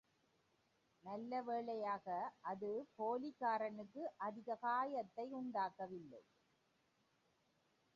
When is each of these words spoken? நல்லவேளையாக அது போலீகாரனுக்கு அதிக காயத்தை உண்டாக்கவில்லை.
நல்லவேளையாக 1.03 2.07
அது 2.41 2.71
போலீகாரனுக்கு 2.97 4.03
அதிக 4.27 4.57
காயத்தை 4.61 5.27
உண்டாக்கவில்லை. 5.33 6.23